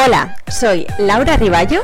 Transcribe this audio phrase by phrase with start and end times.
[0.00, 1.82] Hola, soy Laura Riballo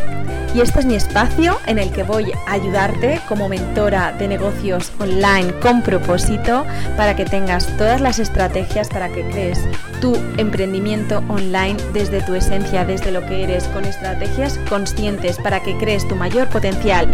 [0.54, 4.92] y este es mi espacio en el que voy a ayudarte como mentora de negocios
[5.00, 6.64] online con propósito
[6.96, 9.58] para que tengas todas las estrategias para que crees
[10.00, 15.76] tu emprendimiento online desde tu esencia, desde lo que eres, con estrategias conscientes para que
[15.76, 17.10] crees tu mayor potencial.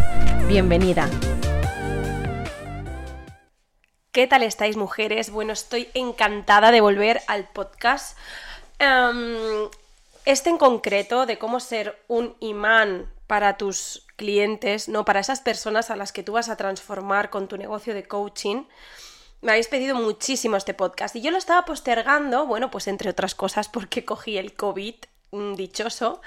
[0.49, 1.09] Bienvenida.
[4.13, 5.31] ¿Qué tal estáis mujeres?
[5.31, 8.19] Bueno, estoy encantada de volver al podcast.
[8.79, 9.71] Em,
[10.25, 15.91] este en concreto de cómo ser un imán para tus clientes, no para esas personas
[15.91, 18.65] a las que tú vas a transformar con tu negocio de coaching.
[19.41, 23.35] Me habéis pedido muchísimo este podcast y yo lo estaba postergando, bueno, pues entre otras
[23.35, 24.97] cosas porque cogí el COVID
[25.31, 26.21] mm, dichoso.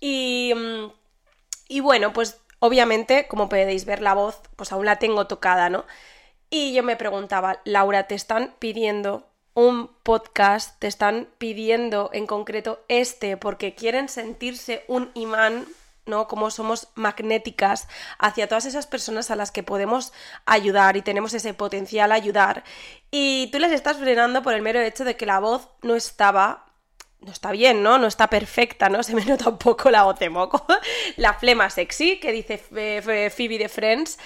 [0.00, 0.92] Y, mm,
[1.68, 5.84] y bueno, pues obviamente, como podéis ver la voz, pues aún la tengo tocada, ¿no?
[6.50, 12.80] Y yo me preguntaba, Laura, te están pidiendo un podcast, te están pidiendo en concreto
[12.88, 15.66] este porque quieren sentirse un imán
[16.06, 16.26] ¿no?
[16.26, 20.12] Como somos magnéticas hacia todas esas personas a las que podemos
[20.46, 22.64] ayudar y tenemos ese potencial a ayudar.
[23.10, 26.66] Y tú les estás frenando por el mero hecho de que la voz no estaba.
[27.20, 27.98] No está bien, ¿no?
[27.98, 29.02] No está perfecta, ¿no?
[29.04, 30.66] Se me nota un poco la voz de moco.
[31.16, 34.18] la flema sexy, que dice Phoebe de Friends.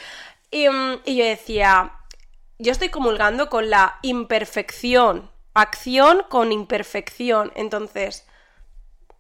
[0.50, 1.92] Y, mm, y yo decía,
[2.58, 7.52] yo estoy comulgando con la imperfección, acción con imperfección.
[7.54, 8.26] Entonces,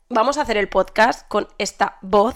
[0.08, 2.34] vamos a hacer el podcast con esta voz.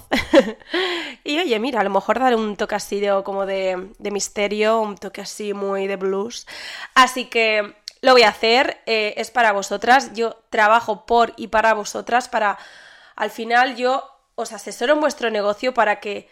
[1.25, 4.97] y oye, mira, a lo mejor daré un toque así de, como de, misterio, un
[4.97, 6.47] toque así muy de blues.
[6.95, 10.13] Así que lo voy a hacer, eh, es para vosotras.
[10.15, 12.59] Yo trabajo por y para vosotras, para
[13.17, 14.05] al final yo
[14.35, 16.29] os asesoro en vuestro negocio para que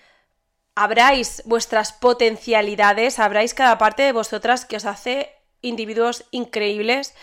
[0.79, 7.17] abráis vuestras potencialidades, abráis cada parte de vosotras que os hace individuos increíbles.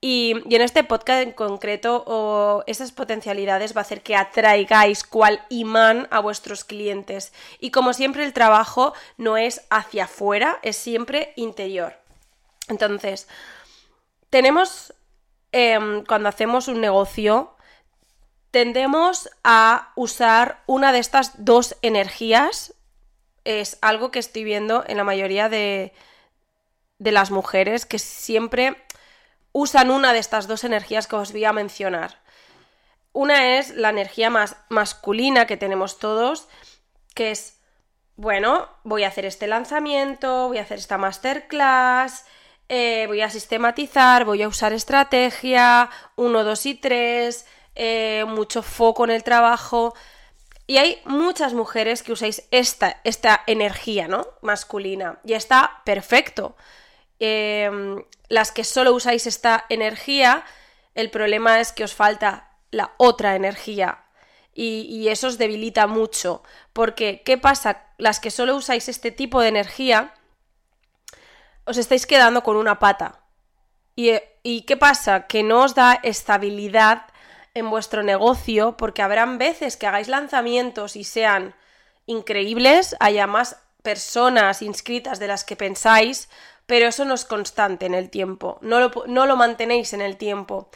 [0.00, 6.06] Y, en este podcast en concreto, esas potencialidades va a hacer que atraigáis cual imán
[6.12, 7.32] a vuestros clientes.
[7.58, 11.96] Y como siempre, el trabajo no es hacia afuera, es siempre interior.
[12.68, 13.26] Entonces,
[14.30, 14.94] tenemos,
[15.50, 17.56] em, cuando hacemos un negocio,
[18.52, 22.74] tendemos a usar una de estas dos energías
[23.44, 25.92] es algo que estoy viendo en la mayoría de,
[26.98, 28.76] de las mujeres que siempre
[29.52, 32.22] usan una de estas dos energías que os voy a mencionar.
[33.12, 36.48] Una es la energía más masculina que tenemos todos,
[37.14, 37.60] que es,
[38.16, 42.24] bueno, voy a hacer este lanzamiento, voy a hacer esta masterclass,
[42.68, 49.04] eh, voy a sistematizar, voy a usar estrategia, 1, 2 y 3, eh, mucho foco
[49.04, 49.94] en el trabajo.
[50.72, 54.26] Y hay muchas mujeres que usáis esta, esta energía, ¿no?
[54.40, 55.18] Masculina.
[55.22, 56.56] Y está perfecto.
[57.18, 60.46] Em, las que solo usáis esta energía,
[60.94, 64.04] el problema es que os falta la otra energía.
[64.54, 66.42] Y, y, eso os debilita mucho.
[66.72, 67.84] Porque, ¿qué pasa?
[67.98, 70.14] Las que solo usáis este tipo de energía,
[71.66, 73.20] os estáis quedando con una pata.
[73.94, 74.12] ¿Y,
[74.42, 75.26] y qué pasa?
[75.26, 77.11] Que no os da estabilidad
[77.54, 81.54] en vuestro negocio, porque habrán veces que hagáis lanzamientos y sean
[82.06, 86.28] increíbles, haya más personas inscritas de las que pensáis,
[86.66, 90.16] pero eso no es constante en el tiempo, no lo, no lo mantenéis en el
[90.16, 90.70] tiempo,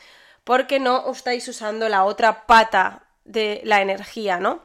[0.45, 4.63] porque no estáis usando la otra pata de la energía, ¿no?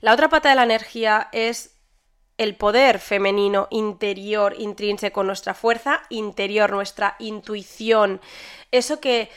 [0.00, 1.76] La otra pata de la energía es
[2.38, 8.20] el poder femenino interior, intrínseco, nuestra fuerza interior, nuestra intuición,
[8.70, 9.30] eso que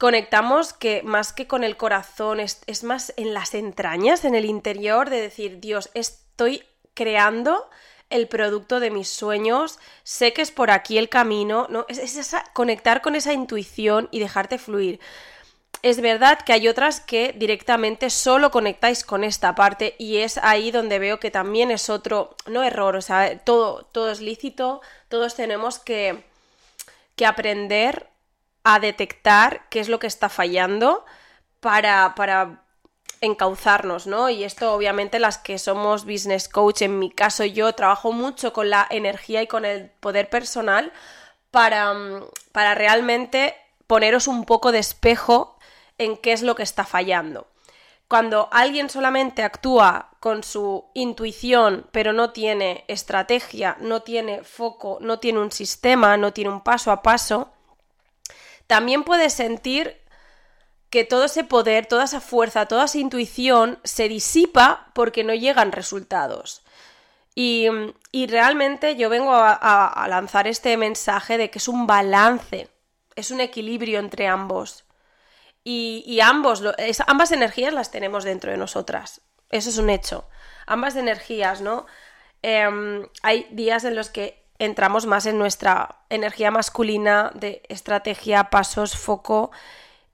[0.00, 5.10] conectamos que más que con el corazón, es, más en las entrañas, en el interior,
[5.10, 7.68] de decir, Dios, estoy creando
[8.08, 11.84] el producto de mis sueños, sé que es por aquí el camino, ¿no?
[11.86, 15.00] Es, esa, conectar con esa intuición y dejarte fluir.
[15.82, 20.70] Es verdad que hay otras que directamente solo conectáis con esta parte y es ahí
[20.70, 24.80] donde veo que también es otro, no error, o sea, todo, todo es lícito,
[25.10, 26.24] todos tenemos que,
[27.16, 28.10] que aprender
[28.64, 31.04] a detectar qué es lo que está fallando
[31.60, 32.64] para, para
[33.20, 34.28] encauzarnos, ¿no?
[34.30, 38.70] Y esto obviamente las que somos business coach, en mi caso yo trabajo mucho con
[38.70, 40.92] la energía y con el poder personal
[41.50, 41.94] para,
[42.52, 43.54] para realmente
[43.86, 45.58] poneros un poco de espejo
[45.98, 47.46] en qué es lo que está fallando.
[48.08, 55.20] Cuando alguien solamente actúa con su intuición, pero no tiene estrategia, no tiene foco, no
[55.20, 57.50] tiene un sistema, no tiene un paso a paso,
[58.70, 60.00] también puedes sentir
[60.90, 65.72] que todo ese poder, toda esa fuerza, toda esa intuición se disipa porque no llegan
[65.72, 66.62] resultados.
[67.34, 67.66] Y,
[68.28, 72.68] realmente yo vengo a, lanzar este mensaje de que es un balance,
[73.16, 74.84] es un equilibrio entre ambos.
[75.64, 76.62] Y, ambos,
[77.08, 79.20] ambas energías las tenemos dentro de nosotras.
[79.48, 80.28] Eso es un hecho.
[80.66, 81.86] Ambas energías, ¿no?
[82.42, 88.96] Em, hay días en los que entramos más en nuestra energía masculina de estrategia, pasos,
[88.96, 89.50] foco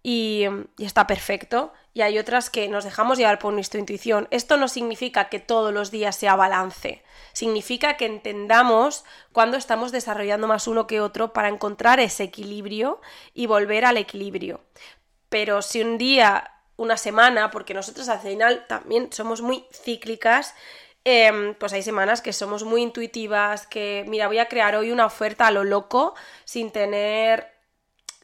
[0.03, 0.47] y,
[0.79, 1.73] está perfecto.
[1.93, 4.29] Y hay otras que nos dejamos llevar por nuestra intuición.
[4.31, 7.03] Esto no significa que todos los días sea balance.
[7.33, 13.01] Significa que entendamos cuándo estamos desarrollando más uno que otro para encontrar ese equilibrio
[13.35, 14.61] y volver al equilibrio.
[15.29, 20.55] Pero si un día, una semana, porque nosotros al final también somos muy cíclicas,
[21.07, 25.07] em, pues hay semanas que somos muy intuitivas, que mira, voy a crear hoy una
[25.07, 26.15] oferta a lo loco,
[26.45, 27.53] sin tener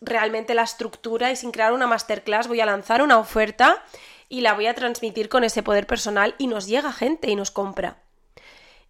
[0.00, 3.84] realmente la estructura y sin crear una masterclass, voy a lanzar una oferta
[4.28, 7.52] y la voy a transmitir con ese poder personal y nos llega gente y nos
[7.52, 8.02] compra.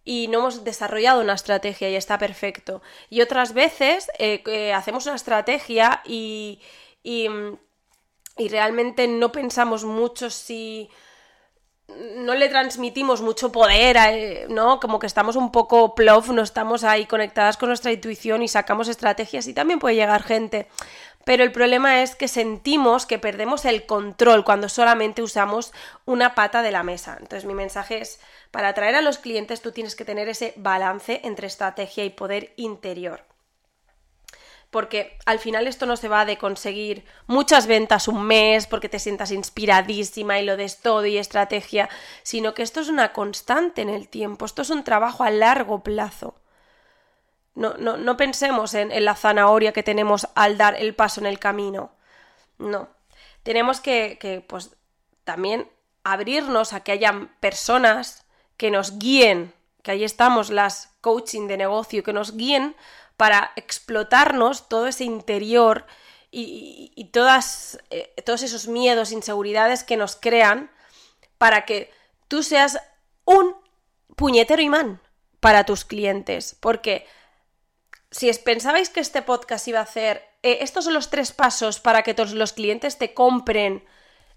[0.03, 2.81] Y no hemos desarrollado una estrategia y está perfecto.
[3.11, 6.59] Y otras veces eh, hacemos una estrategia y,
[7.03, 7.29] y
[8.37, 10.89] y realmente no pensamos mucho si
[12.23, 14.79] no le transmitimos mucho poder, eh, ¿no?
[14.79, 18.87] Como que estamos un poco plof, no estamos ahí conectadas con nuestra intuición y sacamos
[18.87, 20.67] estrategias y también puede llegar gente.
[21.25, 25.71] Pero el problema es que sentimos que perdemos el control cuando solamente usamos
[26.05, 27.17] una pata de la mesa.
[27.19, 28.19] Entonces mi mensaje es,
[28.51, 32.53] para atraer a los clientes tú tienes que tener ese balance entre estrategia y poder
[32.57, 33.32] interior
[34.73, 38.97] porque al final esto no se va de conseguir muchas ventas un mes porque te
[38.97, 41.89] sientas inspiradísima y lo des todo y estrategia,
[42.23, 45.83] sino que esto es una constante en el tiempo, esto es un trabajo a largo
[45.83, 46.35] plazo.
[47.53, 51.37] No, no, no pensemos en, la zanahoria que tenemos al dar el paso en el
[51.37, 51.91] camino.
[52.57, 52.89] No.
[53.43, 54.75] Tenemos que, que pues,
[55.23, 55.69] también
[56.03, 58.25] abrirnos a que haya personas
[58.57, 59.53] que nos guíen,
[59.83, 62.75] que ahí estamos las coaching de negocio, que nos guíen
[63.17, 65.85] para explotarnos todo ese interior
[66.35, 70.71] y, todas, eh, todos esos miedos, inseguridades que nos crean
[71.37, 71.91] para que
[72.27, 72.79] tú seas
[73.25, 73.55] un
[74.15, 74.99] puñetero imán
[75.39, 76.57] para tus clientes.
[76.59, 77.05] Porque
[78.09, 82.01] si pensabais que este podcast iba a hacer, eh, estos son los tres pasos para
[82.01, 83.85] que todos los clientes te compren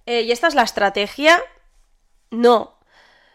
[0.06, 1.42] eh, y esta es la estrategia,
[2.30, 2.60] no.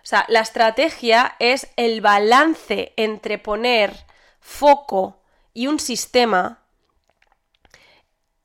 [0.04, 4.06] O sea, la estrategia es el balance entre poner
[4.40, 5.21] foco
[5.54, 6.62] y un sistema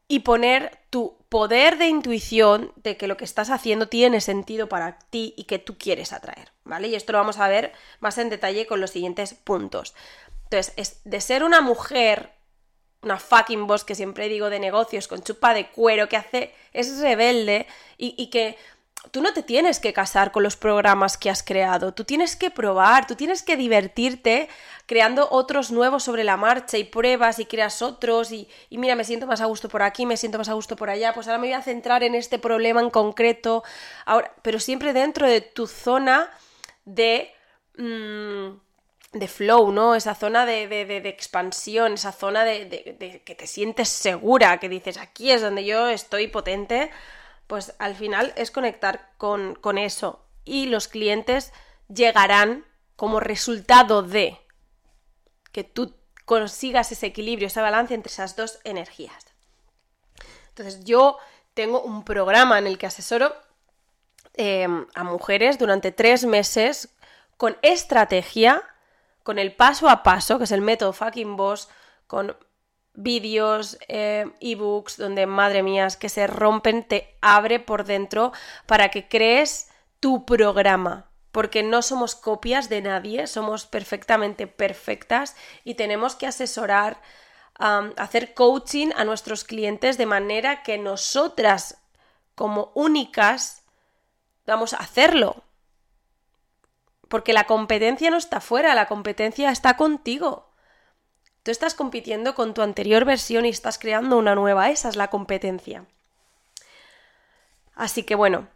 [0.09, 4.99] y poner tu poder de intuición de que lo que estás haciendo tiene sentido para
[4.99, 6.89] ti y que tú quieres atraer, ¿vale?
[6.89, 9.95] Y esto lo vamos a ver más en detalle con los siguientes puntos.
[10.45, 12.33] Entonces, es de ser una mujer,
[13.03, 17.01] una fucking boss que siempre digo de negocios, con chupa de cuero, que hace, es
[17.01, 17.67] rebelde
[17.99, 18.57] y, y que
[19.11, 22.51] tú no te tienes que casar con los programas que has creado, tú tienes que
[22.51, 24.49] probar, tú tienes que divertirte
[24.87, 29.27] creando otros nuevos sobre la marcha y pruebas y creas otros y, mira, me siento
[29.27, 31.49] más a gusto por aquí, me siento más a gusto por allá, pues ahora me
[31.49, 33.65] voy a centrar en este problema en concreto,
[34.05, 36.31] ahora, pero siempre dentro de tu zona
[36.85, 37.33] de...
[37.77, 38.67] Mm,
[39.13, 39.95] de flow, ¿no?
[39.95, 45.31] Esa zona de, de, expansión, esa zona de, que te sientes segura, que dices, aquí
[45.31, 46.91] es donde yo estoy potente,
[47.47, 51.53] pues al final es conectar con, eso y los clientes
[51.89, 52.65] llegarán
[52.97, 54.39] como resultado de
[55.53, 55.95] que tú
[56.25, 59.27] consigas ese equilibrio, ese balance entre esas dos energías.
[60.49, 61.19] Entonces yo
[61.55, 63.35] tengo un programa en el que asesoro
[64.35, 66.89] em, a mujeres durante tres meses
[67.37, 68.63] con estrategia,
[69.23, 71.69] con el paso a paso, que es el método fucking boss,
[72.07, 72.37] con
[72.97, 78.33] vídeos, eh, ebooks, donde, madre mía, es que se rompen, te abre por dentro
[78.67, 79.69] para que crees
[80.01, 81.11] tu programa.
[81.31, 87.01] Porque no somos copias de nadie, somos perfectamente perfectas y tenemos que asesorar,
[87.59, 91.79] hacer coaching a nuestros clientes de manera que nosotras,
[92.35, 93.63] como únicas,
[94.47, 95.45] vamos a hacerlo.
[97.09, 100.46] Porque la competencia no está fuera, la competencia está contigo.
[101.47, 104.69] Tú estás compitiendo con tu anterior versión y estás creando una nueva.
[104.71, 105.85] Esa es la competencia.
[107.77, 108.49] Así que bueno,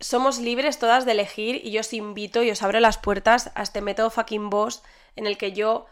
[0.00, 3.62] somos libres todas de elegir y yo os invito y os abro las puertas a
[3.62, 4.82] este método fucking boss
[5.16, 5.84] en el que yo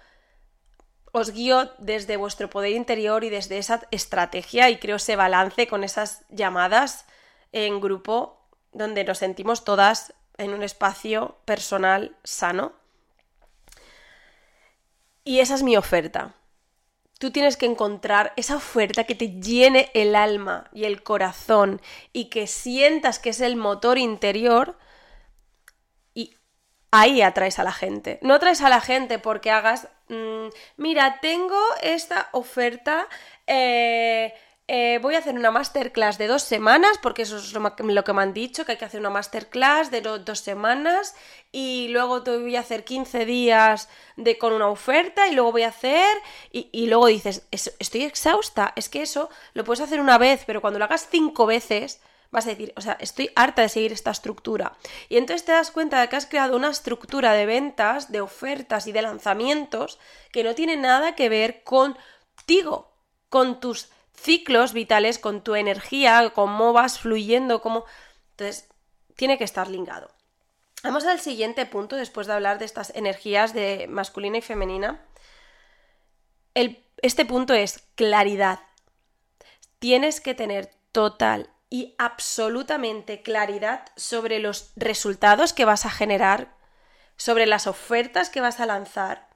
[1.12, 5.84] os guío desde vuestro poder interior y desde esa estrategia y creo ese balance con
[5.84, 7.04] esas llamadas
[7.52, 8.40] en grupo
[8.72, 12.72] donde nos sentimos todas en un espacio personal sano
[15.24, 16.34] y esa es mi oferta.
[17.18, 21.80] Tú tienes que encontrar esa oferta que te llene el alma y el corazón
[22.12, 24.76] y que sientas que es el motor interior
[26.12, 26.36] y
[26.90, 28.18] ahí atraes a la gente.
[28.20, 33.06] No atraes a la gente porque hagas, mm, mira, tengo esta oferta,
[33.46, 34.34] eh,
[34.66, 38.22] eh, voy a hacer una masterclass de dos semanas, porque eso es lo, que me
[38.22, 41.14] han dicho, que hay que hacer una masterclass de dos semanas
[41.52, 45.62] y luego te voy a hacer 15 días de, con una oferta y luego voy
[45.62, 46.16] a hacer
[46.50, 50.62] y, y luego dices, estoy exhausta, es que eso lo puedes hacer una vez, pero
[50.62, 54.10] cuando lo hagas cinco veces vas a decir, o sea, estoy harta de seguir esta
[54.10, 54.76] estructura.
[55.08, 58.86] Y entonces te das cuenta de que has creado una estructura de ventas, de ofertas
[58.86, 60.00] y de lanzamientos
[60.32, 62.92] que no tiene nada que ver contigo,
[63.28, 67.84] con tus ciclos vitales, con tu energía, cómo vas fluyendo, cómo...
[68.30, 68.68] Entonces,
[69.16, 70.10] tiene que estar ligado.
[70.82, 75.00] Vamos al siguiente punto, después de hablar de estas energías de masculina y femenina.
[77.02, 78.60] este punto es claridad.
[79.78, 86.54] Tienes que tener total y absolutamente claridad sobre los resultados que vas a generar,
[87.16, 89.28] sobre las ofertas que vas a lanzar,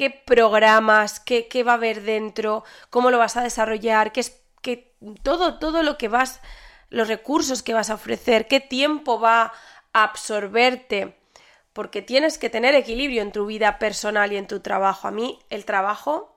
[0.00, 4.42] qué programas, qué, va a haber dentro, cómo lo vas a desarrollar, qué es
[5.22, 6.40] todo, todo lo que vas,
[6.88, 9.52] los recursos que vas a ofrecer, qué tiempo va
[9.92, 11.18] a absorberte,
[11.74, 15.06] porque tienes que tener equilibrio en tu vida personal y en tu trabajo.
[15.06, 16.34] A mí el trabajo,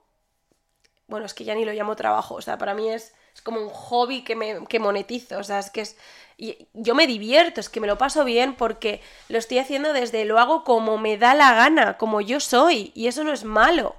[1.07, 3.59] bueno, es que ya ni lo llamo trabajo, o sea, para mí es, es como
[3.59, 5.95] un hobby que, me, que monetizo, o sea, es que es
[6.37, 10.25] y yo me divierto, es que me lo paso bien porque lo estoy haciendo desde
[10.25, 13.95] lo hago como me da la gana, como yo soy, y eso no es malo.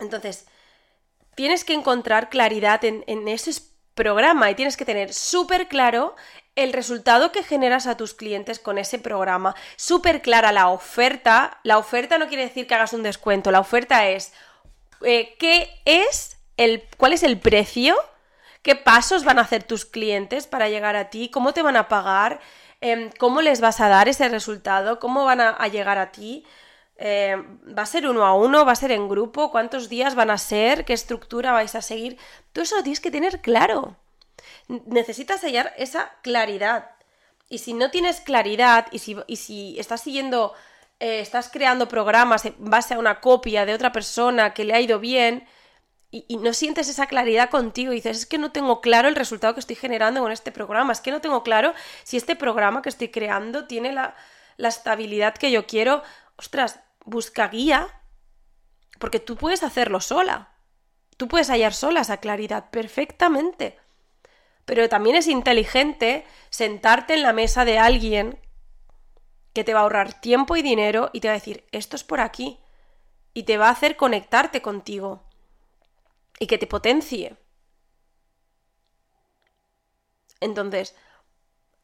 [0.00, 0.46] Entonces,
[1.34, 3.62] tienes que encontrar claridad en, ese
[3.94, 6.16] programa y tienes que tener súper claro
[6.56, 11.60] el resultado que generas a tus clientes con ese programa, súper clara la oferta.
[11.62, 14.32] La oferta no quiere decir que hagas un descuento, la oferta es
[15.02, 16.36] eh, qué es
[16.96, 17.96] cuál es el precio
[18.62, 21.88] qué pasos van a hacer tus clientes para llegar a ti, cómo te van a
[21.88, 22.40] pagar,
[22.80, 26.44] em, cómo les vas a dar ese resultado, cómo van a, llegar a ti.
[26.96, 28.64] Em, ¿Va a ser uno a uno?
[28.64, 29.50] ¿Va a ser en grupo?
[29.50, 30.84] ¿Cuántos días van a ser?
[30.84, 32.18] ¿Qué estructura vais a seguir?
[32.52, 33.96] Todo eso lo tienes que tener claro.
[34.68, 36.90] Necesitas hallar esa claridad.
[37.48, 40.54] Y si no tienes claridad y si, y si estás siguiendo,
[41.00, 44.80] eh, estás creando programas en base a una copia de otra persona que le ha
[44.80, 45.46] ido bien,
[46.14, 49.54] y, no sientes esa claridad contigo y dices, es que no tengo claro el resultado
[49.54, 51.72] que estoy generando con este programa, es que no tengo claro
[52.04, 54.14] si este programa que estoy creando tiene la,
[54.58, 56.02] la estabilidad que yo quiero.
[56.36, 57.88] Ostras, busca guía,
[58.98, 60.50] porque tú puedes hacerlo sola.
[61.16, 63.78] Tú puedes hallar sola esa claridad perfectamente.
[64.66, 68.38] Pero también es inteligente sentarte en la mesa de alguien
[69.54, 72.04] que te va a ahorrar tiempo y dinero y te va a decir, esto es
[72.04, 72.60] por aquí.
[73.32, 75.24] Y te va a hacer conectarte contigo
[76.42, 77.36] y que te potencie.
[80.40, 80.96] Entonces,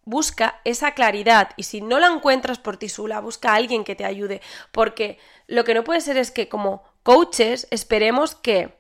[0.05, 3.95] busca esa claridad y si no la encuentras por ti sola, busca a alguien que
[3.95, 8.77] te ayude, porque lo que no puede ser es que como coaches esperemos que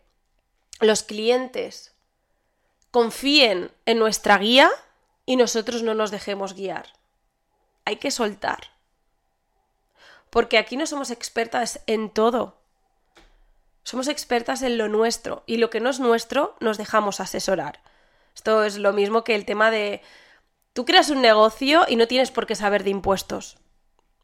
[0.81, 1.95] los clientes
[2.91, 4.69] confíen en nuestra guía
[5.27, 6.93] y nosotros no nos dejemos guiar.
[7.85, 8.73] Hay que soltar.
[10.29, 12.59] Porque aquí no somos expertas en todo.
[13.89, 17.81] Somos expertas en lo nuestro y lo que no es nuestro nos dejamos asesorar.
[18.35, 20.03] Esto es lo mismo que el tema de
[20.75, 23.57] tú creas un negocio y no tienes por qué saber de impuestos.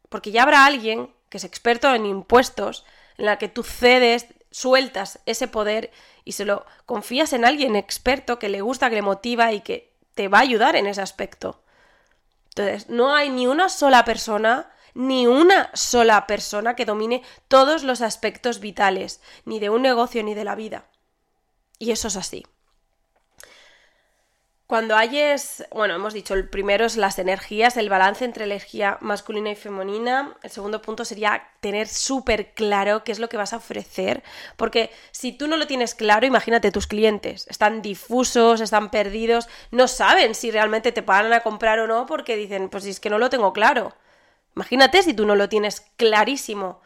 [0.07, 2.85] Porque ya habrá alguien que es experto en impuestos,
[3.17, 5.89] en la que tú cedes, sueltas ese poder
[6.25, 9.91] y se lo confías en alguien experto que le gusta, que le motiva y que
[10.13, 11.59] te va a ayudar en ese aspecto.
[12.49, 18.01] Entonces, no hay ni una sola persona ni una sola persona que domine todos los
[18.01, 20.85] aspectos vitales, ni de un negocio ni de la vida.
[21.77, 22.45] Y eso es así.
[24.67, 29.51] Cuando hayes, bueno, hemos dicho, el primero es las energías, el balance entre energía masculina
[29.51, 30.35] y femenina.
[30.41, 34.23] El segundo punto sería tener súper claro qué es lo que vas a ofrecer.
[34.57, 39.87] Porque si tú no lo tienes claro, imagínate, tus clientes están difusos, están perdidos, no
[39.87, 43.19] saben si realmente te van a comprar o no porque dicen, pues es que no
[43.19, 43.93] lo tengo claro.
[44.55, 46.81] Imagínate si tú no lo tienes clarísimo.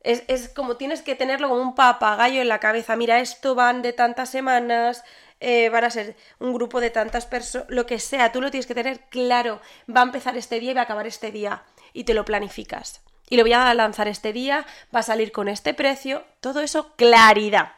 [0.00, 2.96] Es, como tienes que tenerlo como un papagayo en la cabeza.
[2.96, 5.04] Mira, esto van de tantas semanas,
[5.40, 8.66] eh, van a ser un grupo de tantas personas, lo que sea, tú lo tienes
[8.66, 9.60] que tener claro.
[9.88, 11.62] Va a empezar este día y va a acabar este día.
[11.92, 13.00] Y te lo planificas.
[13.30, 16.24] Y lo voy a lanzar este día, va a salir con este precio.
[16.40, 17.72] Todo eso, claridad.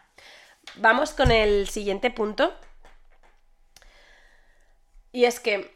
[0.77, 2.55] Vamos con el siguiente punto.
[5.13, 5.74] Y es que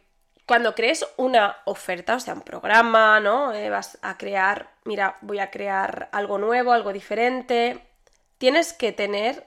[0.48, 3.52] cuando crees una oferta, o sea, un programa, ¿no?
[3.52, 7.84] Eh, vas a crear, mira, voy a crear algo nuevo, algo diferente.
[8.38, 9.46] Tienes que tener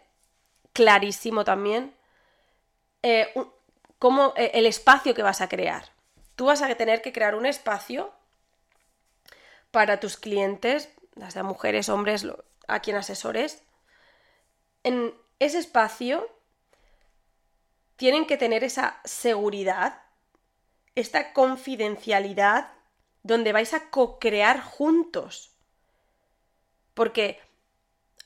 [0.74, 1.96] clarísimo también
[3.02, 3.34] eh,
[3.98, 5.86] cómo, eh, el espacio que vas a crear.
[6.36, 8.14] Tú vas a tener que crear un espacio
[9.72, 12.28] para tus clientes, las de mujeres, hombres,
[12.68, 13.64] a quien asesores.
[14.84, 16.30] En ese espacio
[17.96, 20.01] tienen que tener esa seguridad,
[20.96, 22.72] esta confidencialidad,
[23.24, 25.52] donde vais a co-crear juntos.
[26.94, 27.40] Porque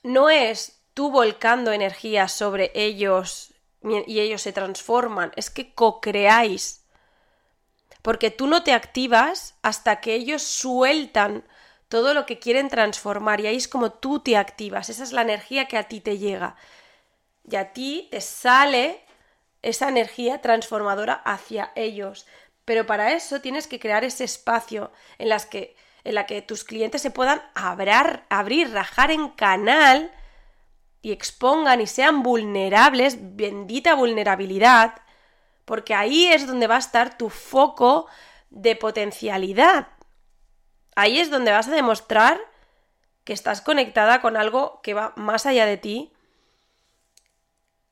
[0.03, 3.53] no es tú volcando energía sobre ellos
[4.07, 6.83] y ellos se transforman, es que co-creáis.
[8.01, 11.43] Porque tú no te activas hasta que ellos sueltan
[11.87, 15.21] todo lo que quieren transformar y ahí es como tú te activas, esa es la
[15.21, 16.55] energía que a ti te llega.
[17.49, 19.05] Y a ti te sale
[19.61, 22.25] esa energía transformadora hacia ellos.
[22.65, 26.63] Pero para eso tienes que crear ese espacio en, las que, en la que tus
[26.63, 30.11] clientes se puedan abrar, abrir, rajar en canal
[31.01, 34.95] y expongan y sean vulnerables, bendita vulnerabilidad,
[35.63, 38.07] porque ahí es donde va a estar tu foco
[38.49, 39.89] de potencialidad.
[40.95, 42.39] Ahí es donde vas a demostrar
[43.23, 46.13] que estás conectada con algo que va más allá de ti.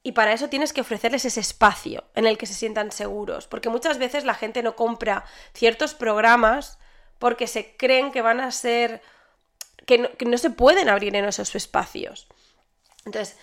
[0.03, 3.69] Y para eso tienes que ofrecerles ese espacio en el que se sientan seguros, porque
[3.69, 6.77] muchas veces la gente no compra ciertos programas
[7.19, 9.01] porque se creen que van a ser
[9.85, 12.27] que no, se pueden abrir en esos espacios.
[13.05, 13.37] Entonces,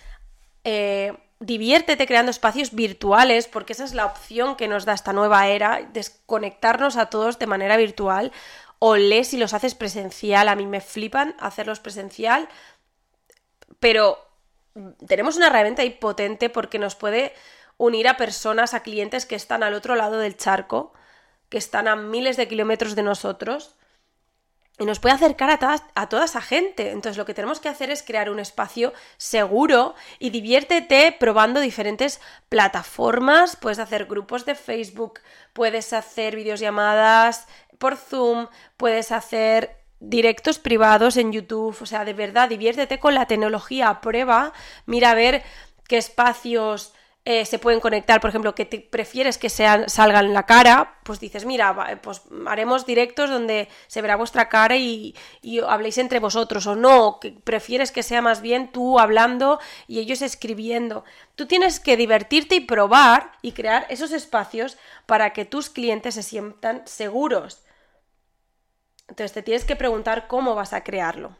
[0.64, 5.48] eh, diviértete creando espacios virtuales, porque esa es la opción que nos da esta nueva
[5.48, 8.32] era, desconectarnos a todos de manera virtual,
[8.78, 12.48] o lees si los haces presencial, a mí me flipan hacerlos presencial,
[13.78, 14.29] pero
[15.06, 17.32] tenemos una herramienta ahí potente porque nos puede
[17.76, 20.92] unir a personas, a clientes que están al otro lado del charco,
[21.48, 23.76] que están a miles de kilómetros de nosotros,
[24.78, 26.90] y nos puede acercar a, a toda esa gente.
[26.90, 32.20] Entonces lo que tenemos que hacer es crear un espacio seguro y diviértete probando diferentes
[32.48, 33.56] plataformas.
[33.56, 35.20] Puedes hacer grupos de Facebook,
[35.52, 37.46] puedes hacer videollamadas
[37.78, 38.48] por Zoom,
[38.78, 41.76] puedes hacer directos privados en YouTube.
[41.80, 44.52] O sea, de verdad, diviértete con la tecnología prueba.
[44.86, 45.42] Mira a ver
[45.86, 46.92] qué espacios
[47.26, 50.98] eh, se pueden conectar, por ejemplo, que te prefieres que sean, salgan en la cara,
[51.04, 56.18] pues dices, mira, pues haremos directos donde se verá vuestra cara y, y, habléis entre
[56.18, 61.04] vosotros, o no, que prefieres que sea más bien tú hablando y ellos escribiendo.
[61.34, 66.22] Tú tienes que divertirte y probar y crear esos espacios para que tus clientes se
[66.22, 67.60] sientan seguros.
[69.10, 71.36] Entonces te tienes que preguntar cómo vas a crearlo.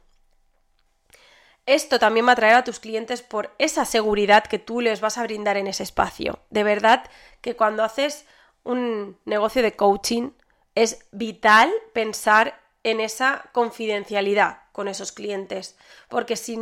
[1.67, 5.19] Esto también va a atraer a tus clientes por esa seguridad que tú les vas
[5.19, 6.41] a brindar en ese espacio.
[6.51, 7.09] De verdad
[7.41, 8.27] que cuando haces
[8.65, 10.33] un negocio de coaching
[10.75, 15.77] es vital pensar en esa confidencialidad con esos clientes,
[16.09, 16.59] porque si,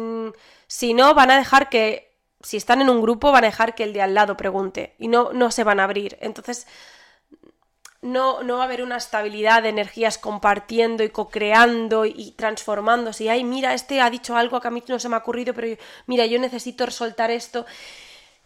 [0.67, 3.85] si no van a dejar que, si están en un grupo, van a dejar que
[3.85, 6.19] el de al lado pregunte y no, no se van a abrir.
[6.21, 6.67] Entonces,
[8.09, 13.25] no, no va a haber una estabilidad de energías compartiendo y co-creando y transformándose.
[13.25, 15.55] Y, ay, mira, este ha dicho algo que a mí no se me ha ocurrido,
[15.55, 17.67] pero mira, yo necesito soltar esto.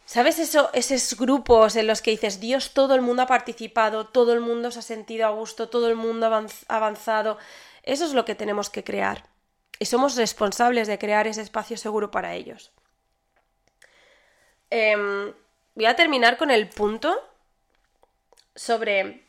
[0.05, 4.33] ¿Sabes eso, esos grupos en los que dices, Dios, todo el mundo ha participado, todo
[4.33, 7.39] el mundo se ha sentido a gusto, todo el mundo ha avanzado?
[7.83, 9.25] Eso es lo que tenemos que crear.
[9.79, 12.73] Y somos responsables de crear ese espacio seguro para ellos.
[14.71, 15.33] Em,
[15.75, 17.17] voy a terminar con el punto
[18.55, 19.22] sobre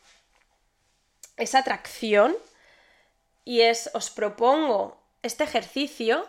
[1.36, 2.36] esa atracción
[3.44, 6.28] y es, os propongo este ejercicio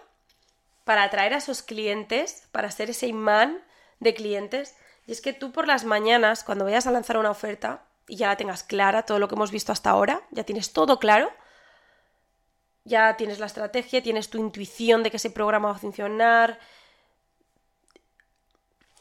[0.84, 3.64] para atraer a esos clientes, para ser ese imán
[4.00, 4.76] de clientes.
[5.08, 8.28] Y es que tú por las mañanas, cuando vayas a lanzar una oferta y ya
[8.28, 11.32] la tengas clara, todo lo que hemos visto hasta ahora, ya tienes todo claro,
[12.84, 16.60] ya tienes la estrategia, tienes tu intuición de que ese programa va a funcionar.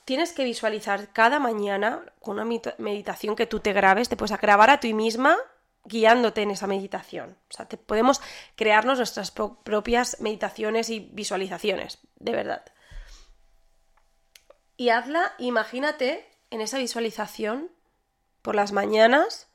[0.05, 4.71] Tienes que visualizar cada mañana con una meditación que tú te grabes, te puedes grabar
[4.71, 5.37] a ti misma
[5.85, 7.37] guiándote en esa meditación.
[7.51, 8.21] O sea, te podemos
[8.57, 12.65] crearnos nuestras propias meditaciones y visualizaciones, de verdad.
[14.77, 17.71] Y hazla, imagínate en esa visualización
[18.43, 19.49] por las mañanas,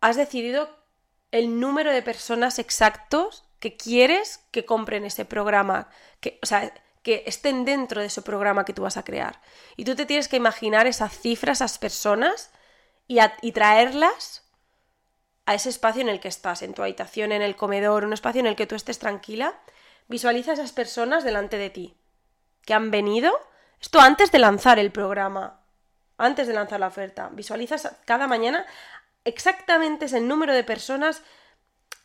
[0.00, 0.70] has decidido
[1.30, 5.88] el número de personas exactos que quieres que compren ese programa,
[6.20, 9.40] que, o sea, que estén dentro de ese programa que tú vas a crear.
[9.76, 12.50] Y tú te tienes que imaginar esas cifras, esas personas,
[13.06, 14.49] y, y traerlas
[15.50, 18.38] a ese espacio en el que estás, en tu habitación, en el comedor, un espacio
[18.38, 19.58] en el que tú estés tranquila,
[20.06, 21.96] visualiza a esas personas delante de ti,
[22.64, 23.32] que han venido,
[23.80, 25.58] esto antes de lanzar el programa,
[26.18, 28.64] antes de lanzar la oferta, visualizas cada mañana
[29.24, 31.24] exactamente ese número de personas,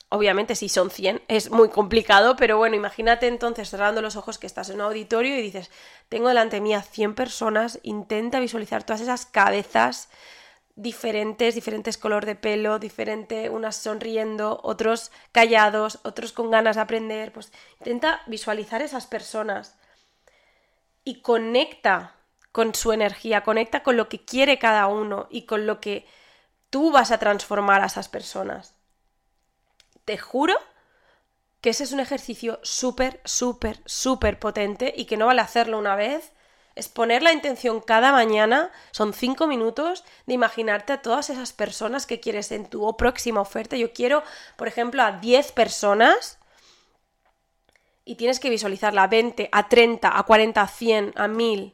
[0.09, 4.47] obviamente si son 100 es muy complicado, pero bueno, imagínate entonces cerrando los ojos que
[4.47, 5.69] estás en un auditorio y dices,
[6.09, 10.09] tengo delante mía 100 personas, intenta visualizar todas esas cabezas,
[10.75, 17.31] diferentes, diferentes color de pelo, diferente, unas sonriendo, otros callados, otros con ganas de aprender,
[17.31, 19.77] pues intenta visualizar esas personas
[21.03, 22.15] y conecta
[22.51, 26.05] con su energía, conecta con lo que quiere cada uno y con lo que
[26.69, 28.75] tú vas a transformar a esas personas.
[30.03, 30.55] Te juro
[31.61, 35.95] que ese es un ejercicio súper, súper, súper potente y que no vale hacerlo una
[35.95, 36.31] vez.
[36.75, 42.05] Es poner la intención cada mañana, son cinco minutos, de imaginarte a todas esas personas
[42.05, 43.77] que quieres en tu próxima oferta.
[43.77, 44.23] Yo quiero,
[44.57, 46.37] por ejemplo, a 10 personas
[48.03, 51.73] y tienes que visualizarla a 20, a 30, a 40, a 100, a 1000.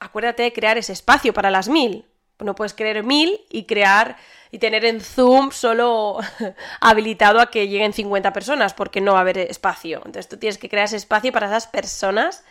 [0.00, 2.04] Acuérdate de crear ese espacio para las 1000.
[2.40, 4.16] No puedes crear 1000 y crear
[4.50, 6.18] y tener en Zoom solo
[6.80, 9.98] habilitado a que lleguen 50 personas porque no va a haber espacio.
[9.98, 12.42] Entonces tú tienes que crear ese espacio para esas personas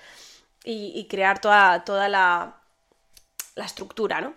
[0.63, 2.58] y, crear toda, toda la,
[3.56, 4.34] la estructura, ¿no?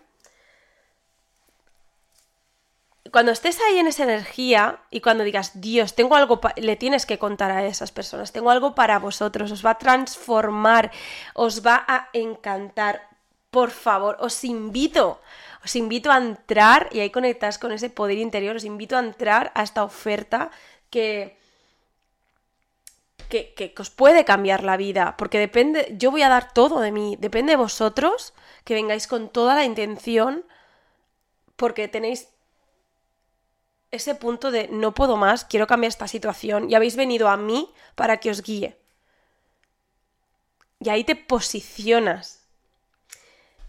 [3.14, 7.16] cuando estés ahí en esa energía y cuando digas, Dios, tengo algo, le tienes que
[7.16, 10.90] contar a esas personas, tengo algo para vosotros, os va a transformar,
[11.34, 13.08] os va a encantar,
[13.52, 15.20] por favor, os invito,
[15.64, 19.52] os invito a entrar y ahí conectas con ese poder interior, os invito a entrar
[19.54, 20.50] a esta oferta
[20.90, 21.38] que,
[23.28, 27.16] que, os puede cambiar la vida, porque depende, yo voy a dar todo de mí,
[27.18, 28.34] depende de vosotros
[28.64, 30.44] que vengáis con toda la intención,
[31.56, 32.28] porque tenéis
[33.90, 37.72] ese punto de no puedo más, quiero cambiar esta situación y habéis venido a mí
[37.94, 38.76] para que os guíe.
[40.80, 42.44] Y ahí te posicionas.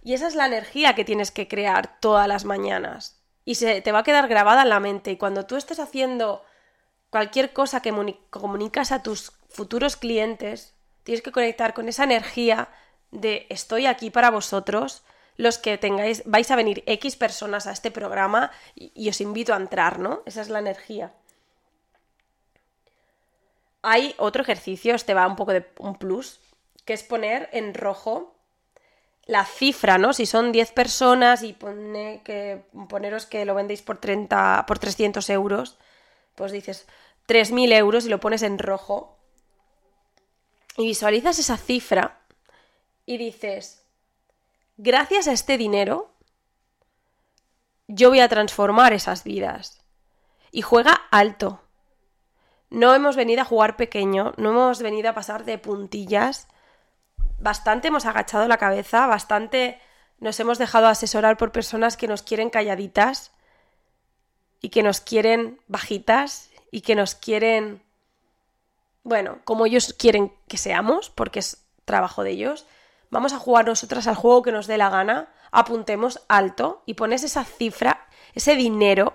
[0.03, 3.21] Y esa es la energía que tienes que crear todas las mañanas.
[3.45, 5.11] Y se te va a quedar grabada en la mente.
[5.11, 6.43] Y cuando tú estés haciendo
[7.09, 7.93] cualquier cosa que
[8.29, 12.69] comunicas a tus futuros clientes, tienes que conectar con esa energía
[13.11, 15.03] de estoy aquí para vosotros,
[15.37, 19.57] los que tengáis, vais a venir X personas a este programa y, os invito a
[19.57, 20.21] entrar, ¿no?
[20.25, 21.13] Esa es la energía.
[23.81, 26.39] Hay otro ejercicio, este va un poco de un plus,
[26.85, 28.35] que es poner en rojo
[29.25, 30.13] la cifra, ¿no?
[30.13, 35.29] Si son 10 personas y pone que, poneros que lo vendéis por, 30, por 300
[35.31, 35.77] euros,
[36.35, 36.87] pues dices
[37.27, 39.17] 3.000 euros y lo pones en rojo.
[40.77, 42.19] Y visualizas esa cifra
[43.05, 43.85] y dices,
[44.77, 46.11] gracias a este dinero,
[47.87, 49.81] yo voy a transformar esas vidas.
[50.51, 51.61] Y juega alto.
[52.69, 56.47] No hemos venido a jugar pequeño, no hemos venido a pasar de puntillas.
[57.37, 59.79] Bastante hemos agachado la cabeza, bastante
[60.19, 63.31] nos hemos dejado asesorar por personas que nos quieren calladitas
[64.61, 67.83] y que nos quieren bajitas y que nos quieren,
[69.05, 72.65] bueno, como ellos quieren que seamos, porque es trabajo de ellos
[73.15, 77.23] vamos a jugar nosotras al juego que nos dé la gana, apuntemos alto y pones
[77.23, 79.13] esa cifra, ese dinero,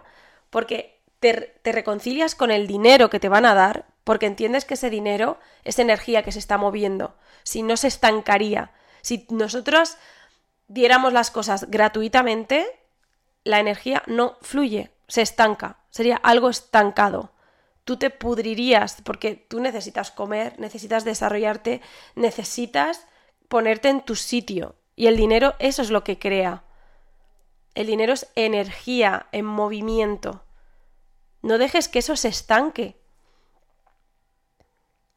[0.49, 4.89] porque te, reconcilias con el dinero que te van a dar, porque entiendes que ese
[4.89, 8.73] dinero es energía que se está moviendo, si no se estancaría.
[9.03, 9.99] Si nosotros
[10.67, 12.67] diéramos las cosas gratuitamente,
[13.45, 17.33] la energía no fluye, se estanca, sería algo estancado.
[17.91, 21.81] Tú te pudrirías porque tú necesitas comer, necesitas desarrollarte,
[22.15, 23.05] necesitas
[23.49, 24.77] ponerte en tu sitio.
[24.95, 26.63] Y el dinero eso es lo que crea.
[27.75, 30.45] El dinero es energía en movimiento.
[31.43, 32.97] No dejes que eso se estanque.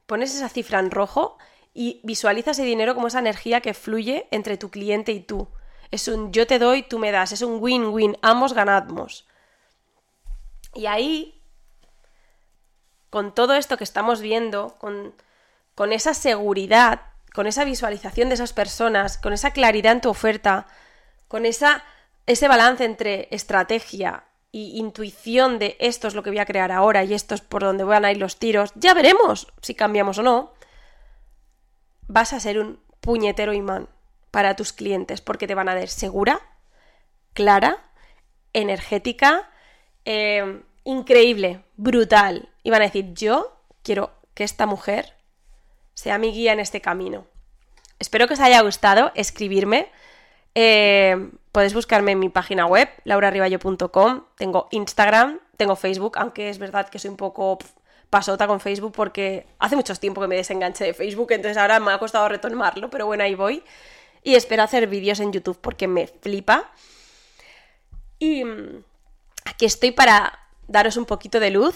[0.08, 1.38] Pones esa cifra en rojo
[1.76, 5.48] y visualiza ese dinero como esa energía que fluye entre tu cliente y tú.
[5.92, 7.34] Es un yo te doy, tú me das.
[7.34, 8.18] Es un win-win.
[8.24, 9.28] Ambos ganamos.
[10.74, 11.43] Y ahí,
[13.14, 15.14] con todo esto que estamos viendo, con,
[15.92, 20.66] esa seguridad con esa visualización de esas personas, con esa claridad en tu oferta,
[21.28, 21.84] con esa,
[22.26, 27.04] ese balance entre estrategia y intuición de esto es lo que voy a crear ahora
[27.04, 30.24] y esto es por donde van a ir los tiros, ya veremos si cambiamos o
[30.24, 30.52] no,
[32.08, 33.90] vas a ser un puñetero imán
[34.32, 36.42] para tus clientes porque te van a ver segura,
[37.34, 37.78] clara,
[38.54, 39.52] energética,
[40.04, 42.50] eh, increíble, brutal.
[42.64, 45.14] Y van a decir, yo quiero que esta mujer
[45.94, 47.28] sea mi guía en este camino.
[48.00, 49.92] Espero que os haya gustado escribirme.
[50.56, 54.24] Eh, podéis buscarme en mi página web, laurariballo.com.
[54.36, 57.60] Tengo Instagram, tengo Facebook, aunque es verdad que soy un poco
[58.10, 61.92] pasota con Facebook porque hace mucho tiempo que me desenganché de Facebook, entonces ahora me
[61.92, 63.64] ha costado retomarlo, pero bueno, ahí voy.
[64.22, 66.72] Y espero hacer vídeos en YouTube porque me flipa.
[68.20, 68.84] Y mm,
[69.46, 71.76] aquí estoy para daros un poquito de luz,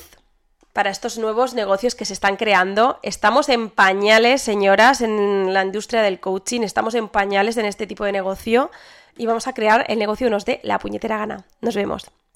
[0.78, 3.00] para estos nuevos negocios que se están creando.
[3.02, 8.06] Estamos en pañales, señoras, en la industria del coaching, estamos en pañales en este tipo
[8.06, 8.70] de negocio
[9.18, 11.46] y vamos a crear el negocio nos dé la puñetera gana.
[11.62, 12.12] Nos vemos.